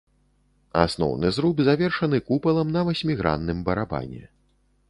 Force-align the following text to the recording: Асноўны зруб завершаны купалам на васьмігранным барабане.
Асноўны 0.85 1.27
зруб 1.37 1.61
завершаны 1.69 2.21
купалам 2.31 2.75
на 2.77 2.81
васьмігранным 2.89 3.63
барабане. 3.69 4.23